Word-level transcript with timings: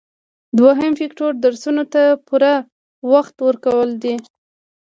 دوهم 0.57 0.91
فکتور 0.99 1.31
درسونو 1.43 1.83
ته 1.93 2.01
پوره 2.27 2.53
وخت 3.11 3.35
ورکول 3.47 3.89
دي. 4.03 4.15